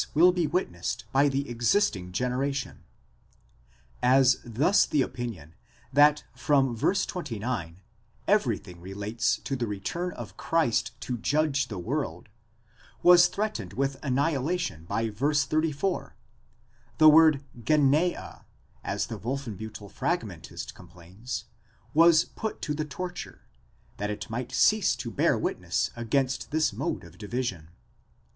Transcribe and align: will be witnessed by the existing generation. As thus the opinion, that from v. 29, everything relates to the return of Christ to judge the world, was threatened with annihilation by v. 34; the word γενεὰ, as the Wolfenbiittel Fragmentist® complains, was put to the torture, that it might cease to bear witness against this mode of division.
will 0.15 0.31
be 0.31 0.47
witnessed 0.47 1.03
by 1.11 1.29
the 1.29 1.47
existing 1.47 2.11
generation. 2.11 2.83
As 4.01 4.39
thus 4.43 4.87
the 4.87 5.03
opinion, 5.03 5.53
that 5.93 6.23
from 6.35 6.75
v. 6.75 6.91
29, 7.05 7.77
everything 8.27 8.81
relates 8.81 9.37
to 9.43 9.55
the 9.55 9.67
return 9.67 10.11
of 10.13 10.37
Christ 10.37 10.99
to 11.01 11.19
judge 11.19 11.67
the 11.67 11.77
world, 11.77 12.29
was 13.03 13.27
threatened 13.27 13.73
with 13.73 14.03
annihilation 14.03 14.85
by 14.85 15.07
v. 15.09 15.33
34; 15.35 16.15
the 16.97 17.07
word 17.07 17.43
γενεὰ, 17.59 18.43
as 18.83 19.05
the 19.05 19.19
Wolfenbiittel 19.19 19.91
Fragmentist® 19.93 20.73
complains, 20.73 21.45
was 21.93 22.25
put 22.25 22.59
to 22.63 22.73
the 22.73 22.85
torture, 22.85 23.43
that 23.97 24.09
it 24.09 24.31
might 24.31 24.51
cease 24.51 24.95
to 24.95 25.11
bear 25.11 25.37
witness 25.37 25.91
against 25.95 26.49
this 26.49 26.73
mode 26.73 27.03
of 27.03 27.19
division. 27.19 27.69